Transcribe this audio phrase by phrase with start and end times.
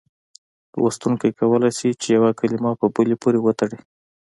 [0.77, 3.77] لوستونکی کولای شي چې یوه کلمه په بلې پورې وتړي.